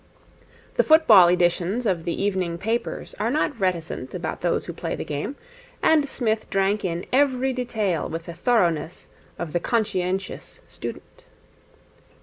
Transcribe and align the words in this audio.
The 0.77 0.83
football 0.83 1.27
editions 1.27 1.85
of 1.85 2.05
the 2.05 2.23
evening 2.23 2.57
papers 2.57 3.13
are 3.19 3.29
not 3.29 3.59
reticent 3.59 4.15
about 4.15 4.41
those 4.41 4.65
who 4.65 4.73
play 4.73 4.95
the 4.95 5.05
game: 5.05 5.35
and 5.83 6.09
Psmith 6.09 6.49
drank 6.49 6.83
in 6.83 7.05
every 7.13 7.53
detail 7.53 8.09
with 8.09 8.23
the 8.25 8.33
thoroughness 8.33 9.09
of 9.37 9.53
the 9.53 9.59
conscientious 9.59 10.59
student. 10.67 11.25